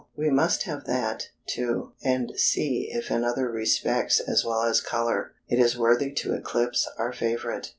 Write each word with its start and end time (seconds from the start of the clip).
we 0.15 0.31
must 0.31 0.63
have 0.63 0.85
that, 0.85 1.27
too, 1.45 1.91
and 2.03 2.31
see 2.35 2.89
if 2.91 3.11
in 3.11 3.23
other 3.23 3.51
respects 3.51 4.19
as 4.19 4.43
well 4.43 4.63
as 4.63 4.81
color, 4.81 5.33
it 5.47 5.59
is 5.59 5.77
worthy 5.77 6.11
to 6.11 6.33
eclipse 6.33 6.89
our 6.97 7.13
favorite. 7.13 7.69